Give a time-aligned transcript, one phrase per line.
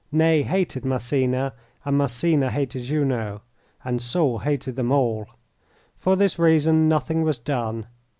[0.11, 1.53] Ney hated Massena,
[1.85, 3.41] and Massena hated Junot,
[3.85, 5.27] and Soult hated them all.
[5.95, 7.85] For this reason, nothing was done.